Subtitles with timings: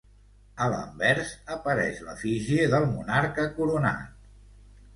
[0.63, 4.29] A l'anvers apareix l'efígie del monarca coronat.